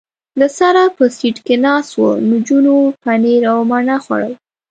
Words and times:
له 0.39 0.47
سره 0.59 0.81
په 0.95 1.03
سېټ 1.17 1.37
کې 1.47 1.55
ناست 1.65 1.91
و، 2.01 2.03
نجونو 2.31 2.75
پنیر 3.03 3.41
او 3.53 3.59
مڼه 3.69 3.97
خوړل. 4.03 4.33